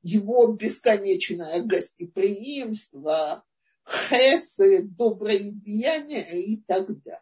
[0.00, 3.44] Его бесконечное гостеприимство,
[3.86, 7.20] хесы, добрые деяния и так далее.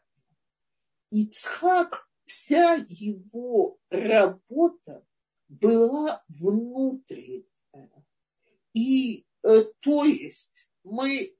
[1.10, 5.04] Ицхак, вся его работа
[5.48, 7.46] была внутренняя.
[8.72, 11.36] И э, то есть мы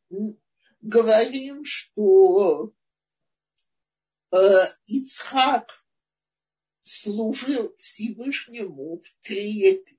[0.81, 2.73] говорим, что
[4.33, 4.37] э,
[4.87, 5.85] Ицхак
[6.83, 9.97] служил Всевышнему в трепете.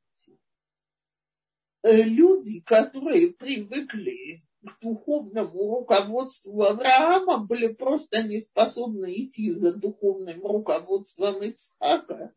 [1.83, 10.41] Э, люди, которые привыкли к духовному руководству Авраама, были просто не способны идти за духовным
[10.45, 12.33] руководством Ицхака.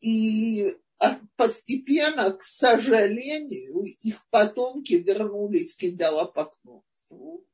[0.00, 0.76] И
[1.36, 7.46] постепенно, к сожалению, их потомки вернулись к идолопоклонству.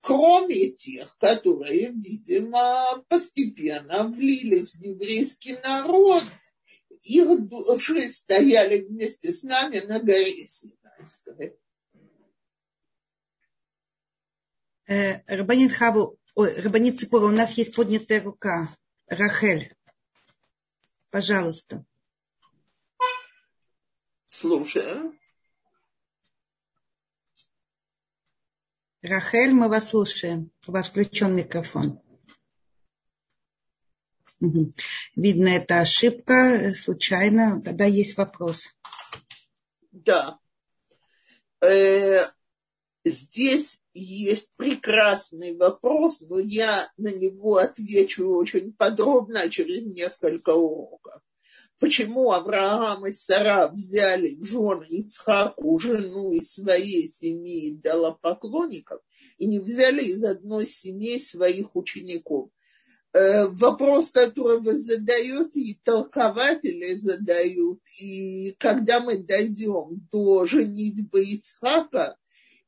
[0.00, 6.22] Кроме тех, которые, видимо, постепенно влились в еврейский народ,
[7.00, 11.56] их души стояли вместе с нами на горе Синайской.
[14.86, 18.68] Э, Рабанит Хаву, ой, Рабанит Ципура, у нас есть поднятая рука.
[19.08, 19.74] Рахель,
[21.10, 21.84] пожалуйста.
[24.28, 25.16] Слушаю.
[29.02, 30.50] Рахель, мы вас слушаем.
[30.66, 32.00] У вас включен микрофон.
[34.40, 34.72] Угу.
[35.14, 37.62] Видно, это ошибка, случайно.
[37.62, 38.76] Тогда есть вопрос.
[39.92, 40.38] Да.
[41.62, 42.22] Э,
[43.04, 51.22] здесь есть прекрасный вопрос, но я на него отвечу очень подробно через несколько уроков.
[51.78, 59.00] Почему Авраам и Сара взяли в жены Ицхаку, жену из своей семьи дала поклонников,
[59.38, 62.50] и не взяли из одной семьи своих учеников.
[63.12, 72.16] Э, вопрос, который вы задаете, и толкователи задают, и когда мы дойдем до женитьбы Ицхака,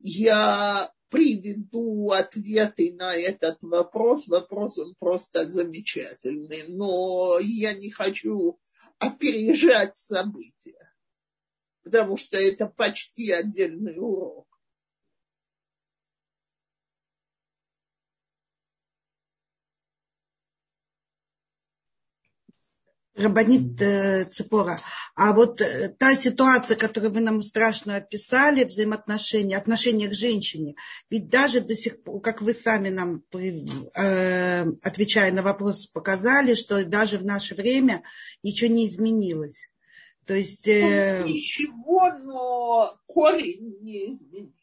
[0.00, 4.28] я приведу ответы на этот вопрос.
[4.28, 8.59] Вопрос он просто замечательный, но я не хочу
[8.99, 10.93] опережать события,
[11.82, 14.47] потому что это почти отдельный урок.
[23.18, 24.76] Рабанит э, Цепора.
[25.16, 30.76] А вот э, та ситуация, которую вы нам страшно описали, взаимоотношения, отношения к женщине,
[31.10, 36.84] ведь даже до сих пор, как вы сами нам, э, отвечая на вопрос, показали, что
[36.84, 38.04] даже в наше время
[38.44, 39.68] ничего не изменилось.
[40.24, 40.68] То есть...
[40.68, 44.54] Ну, ничего, но корень не изменился.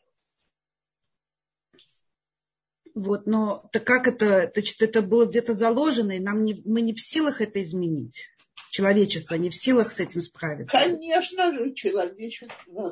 [2.93, 6.93] Вот, но так как это, значит, это было где-то заложено, и нам не, мы не
[6.93, 8.29] в силах это изменить
[8.75, 10.77] человечество не в силах с этим справиться?
[10.77, 12.85] Конечно же, человечество.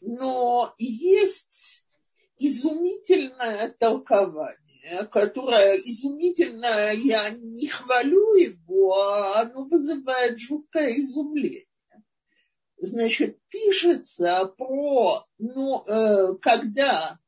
[0.00, 1.82] Но есть
[2.38, 11.66] изумительное толкование, которое изумительное, я не хвалю его, а оно вызывает жуткое изумление.
[12.76, 17.18] Значит, пишется про, ну, э, когда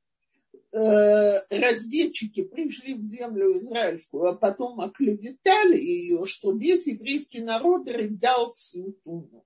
[0.73, 8.93] разведчики пришли в землю израильскую, а потом оклеветали ее, что весь еврейский народ рыдал всю
[9.05, 9.45] ту ночь.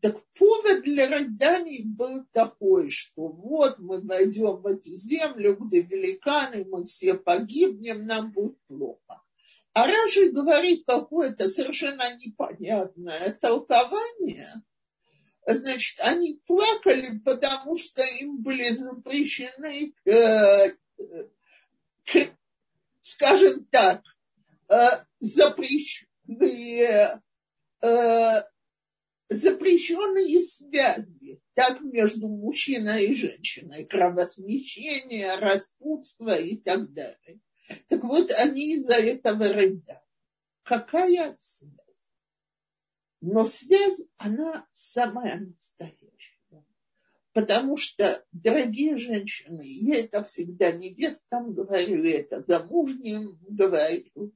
[0.00, 6.64] Так повод для рыданий был такой, что вот мы войдем в эту землю, где великаны,
[6.64, 9.22] мы все погибнем, нам будет плохо.
[9.72, 14.62] А Раши говорит какое-то совершенно непонятное толкование–
[15.54, 21.28] значит, они плакали, потому что им были запрещены, э, э,
[23.00, 24.02] скажем так,
[24.68, 24.88] э,
[25.20, 27.22] запрещенные,
[27.80, 28.42] э,
[29.28, 37.40] запрещенные связи, так между мужчиной и женщиной, кровосмещение, распутство и так далее.
[37.88, 40.00] Так вот, они из-за этого рыдали.
[40.62, 41.85] Какая связь?
[43.20, 46.64] Но связь, она самая настоящая.
[47.32, 54.32] Потому что, дорогие женщины, я это всегда невестам говорю, это замужним говорю,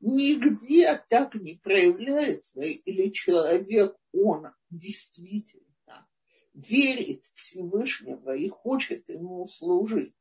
[0.00, 6.08] нигде так не проявляется, или человек, он действительно
[6.54, 10.14] верит Всевышнего и хочет ему служить,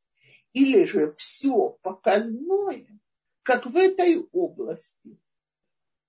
[0.54, 2.88] или же все показное,
[3.44, 5.20] как в этой области–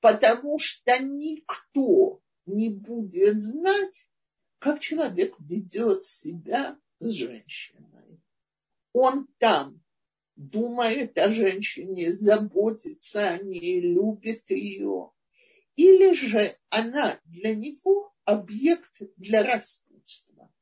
[0.06, 4.08] потому что никто не будет знать,
[4.60, 8.22] как человек ведет себя с женщиной.
[8.92, 9.82] Он там
[10.36, 15.10] думает о женщине, заботится о ней, любит ее.
[15.74, 20.52] Или же она для него объект для распутства.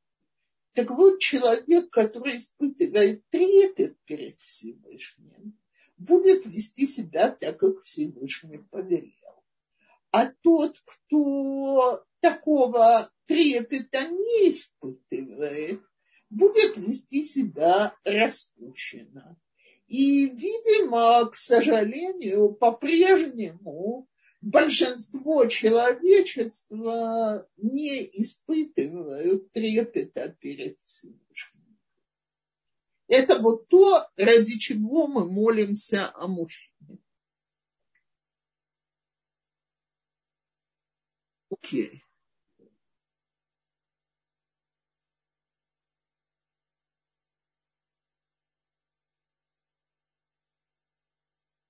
[0.73, 5.55] Так вот, человек, который испытывает трепет перед Всевышним,
[5.97, 9.25] будет вести себя так, как Всевышний повелел
[10.15, 15.81] а тот, кто такого трепета не испытывает,
[16.29, 19.37] будет вести себя распущенно.
[19.87, 24.07] И, видимо, к сожалению, по-прежнему
[24.39, 31.54] большинство человечества не испытывают трепета перед Всевышним.
[33.07, 36.99] Это вот то, ради чего мы молимся о мужчине.
[41.49, 42.01] Окей.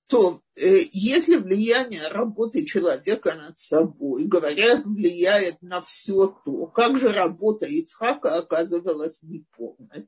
[0.07, 7.11] то э, если влияние работы человека над собой, говорят, влияет на все то, как же
[7.11, 10.07] работа Ицхака оказывалась неполной?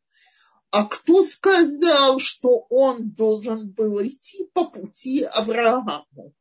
[0.69, 6.33] А кто сказал, что он должен был идти по пути Аврааму?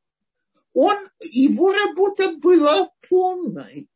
[0.77, 3.89] он, его работа была полной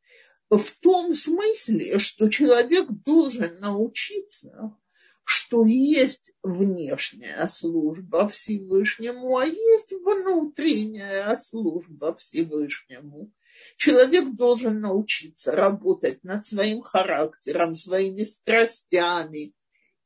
[0.51, 4.77] в том смысле, что человек должен научиться,
[5.25, 13.31] что есть внешняя служба Всевышнему, а есть внутренняя служба Всевышнему.
[13.77, 19.55] Человек должен научиться работать над своим характером, своими страстями.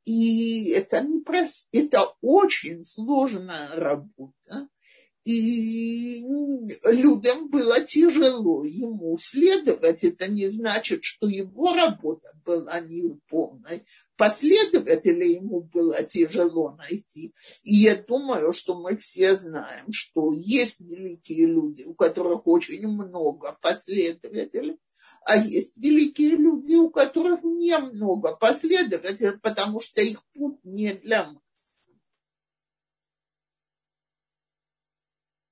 [0.05, 1.23] И это, не
[1.73, 4.69] это очень сложная работа.
[5.25, 6.23] И
[6.85, 10.05] людям было тяжело ему следовать.
[10.05, 13.87] Это не значит, что его работа была неполной.
[14.17, 17.33] Последователей ему было тяжело найти.
[17.63, 23.57] И я думаю, что мы все знаем, что есть великие люди, у которых очень много
[23.63, 24.77] последователей,
[25.25, 31.43] а есть великие люди, у которых немного последователей, потому что их путь не для нас.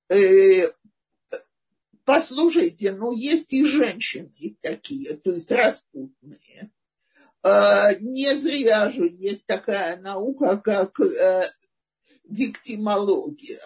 [0.09, 0.67] Э,
[2.05, 6.71] послушайте, ну есть и женщины такие, то есть распутные.
[7.41, 11.43] Э, не зря же есть такая наука, как э,
[12.25, 13.59] виктимология,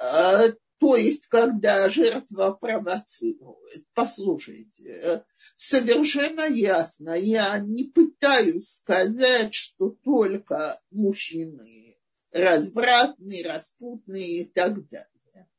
[0.79, 3.85] то есть когда жертва провоцирует.
[3.93, 5.25] Послушайте,
[5.55, 11.97] совершенно ясно, я не пытаюсь сказать, что только мужчины
[12.31, 15.49] развратные, распутные и так далее.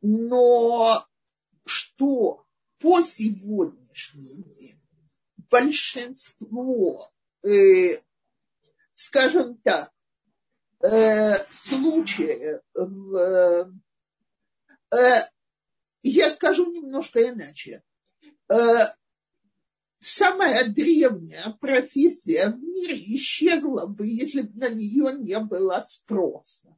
[0.00, 1.06] Но
[1.64, 2.46] что
[2.78, 4.80] по сегодняшний день
[5.50, 7.10] большинство,
[7.42, 7.98] э,
[8.92, 9.92] скажем так,
[10.82, 13.64] э, случаев, э, э,
[16.02, 17.82] я скажу немножко иначе.
[18.48, 18.86] Э,
[19.98, 26.76] самая древняя профессия в мире исчезла бы, если бы на нее не было спроса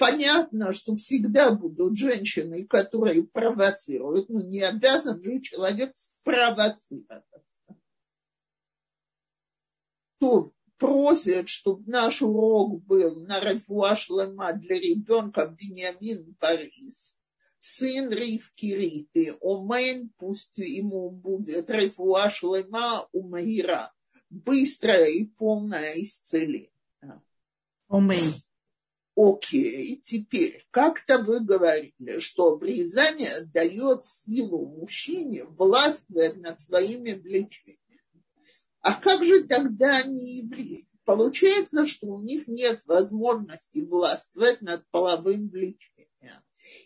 [0.00, 7.60] понятно, что всегда будут женщины, которые провоцируют, но не обязан же человек спровоцироваться.
[10.18, 17.19] То просят, чтобы наш урок был на Рафуа Шлема для ребенка Бениамин Борис,
[17.60, 23.92] сын Ривки Риты, Омен, пусть ему будет Рафуа Шлема Умаира,
[24.30, 26.70] быстрое и полное исцеление.
[27.88, 28.32] Омен.
[29.14, 38.24] Окей, теперь, как-то вы говорили, что обрезание дает силу мужчине властвовать над своими влечениями.
[38.80, 40.88] А как же тогда они евреи?
[41.04, 46.42] Получается, что у них нет возможности властвовать над половым влечением.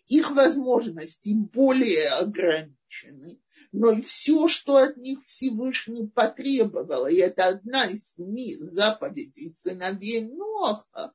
[0.06, 3.40] Их возможности более ограничены,
[3.72, 10.26] но и все, что от них Всевышний потребовал, и это одна из семи заповедей сыновей
[10.26, 11.12] Ноха,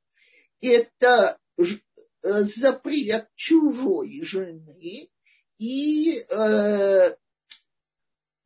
[0.62, 1.64] это э,
[2.44, 5.10] запрет чужой жены
[5.58, 7.16] и э,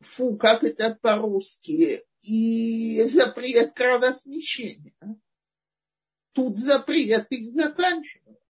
[0.01, 4.93] фу, как это по-русски, и запрет кровосмещения.
[6.33, 8.41] Тут запрет их заканчивается.